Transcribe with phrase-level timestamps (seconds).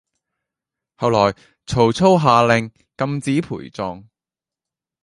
[0.95, 1.35] 後來
[1.67, 4.03] 曹操下令禁止陪葬